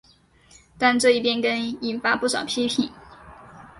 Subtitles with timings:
[0.79, 2.89] 但这一变更引发不少批评。